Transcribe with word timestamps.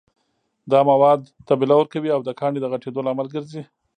دا 0.71 0.79
مواد 0.89 1.21
تبلور 1.47 1.85
کوي 1.93 2.09
او 2.15 2.21
د 2.27 2.29
کاڼي 2.39 2.59
د 2.61 2.65
غټېدو 2.71 3.05
لامل 3.07 3.27
ګرځي. 3.35 3.61